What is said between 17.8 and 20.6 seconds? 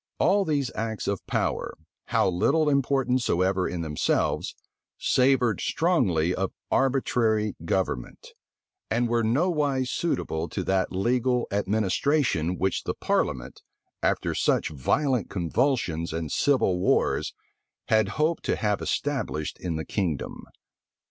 had hoped to have established in the kingdom.